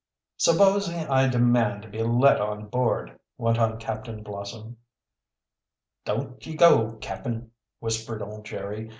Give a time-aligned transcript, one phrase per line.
[0.37, 4.77] "Supposing I demand to be let on board?" went on Captain Blossom.
[6.05, 8.89] "Don't ye go, cap'n," whispered old Jerry.